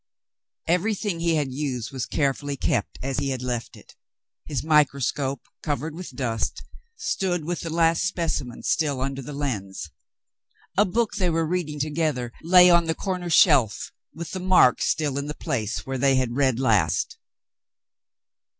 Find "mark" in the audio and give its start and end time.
14.39-14.81